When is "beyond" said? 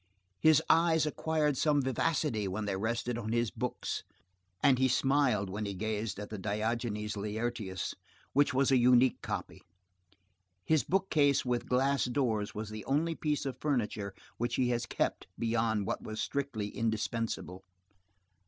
15.37-15.85